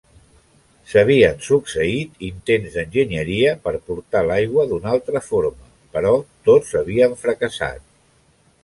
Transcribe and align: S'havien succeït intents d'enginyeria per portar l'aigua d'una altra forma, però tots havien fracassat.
S'havien 0.93 1.43
succeït 1.47 2.25
intents 2.29 2.77
d'enginyeria 2.77 3.53
per 3.67 3.75
portar 3.91 4.25
l'aigua 4.31 4.67
d'una 4.73 4.93
altra 4.99 5.23
forma, 5.29 5.71
però 5.95 6.17
tots 6.51 6.77
havien 6.83 7.17
fracassat. 7.25 7.89